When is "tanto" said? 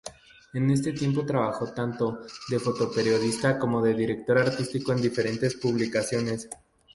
1.73-2.21